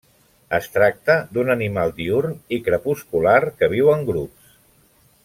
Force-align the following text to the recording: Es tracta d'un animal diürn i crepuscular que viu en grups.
Es 0.57 0.67
tracta 0.77 1.17
d'un 1.35 1.53
animal 1.55 1.93
diürn 1.99 2.33
i 2.57 2.61
crepuscular 2.69 3.37
que 3.61 3.71
viu 3.75 3.93
en 3.97 4.05
grups. 4.13 4.57